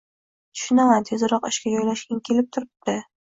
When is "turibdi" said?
2.57-2.97